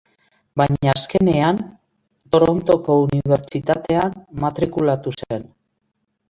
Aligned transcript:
Baina 0.59 0.93
azkenean, 0.93 1.59
Torontoko 2.35 2.95
Unibertsitatean 3.03 4.17
matrikulatu 4.47 5.15
zen. 5.21 5.47